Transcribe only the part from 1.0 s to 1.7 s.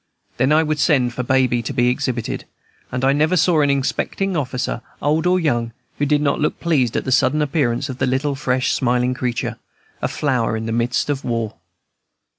for Baby